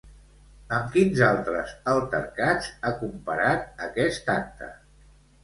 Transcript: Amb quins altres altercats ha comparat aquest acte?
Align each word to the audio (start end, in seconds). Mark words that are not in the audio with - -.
Amb 0.77 0.87
quins 0.95 1.21
altres 1.27 1.73
altercats 1.91 2.71
ha 2.81 2.93
comparat 3.03 3.85
aquest 3.91 4.35
acte? 4.39 4.73